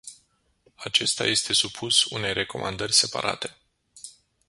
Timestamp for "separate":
2.93-3.57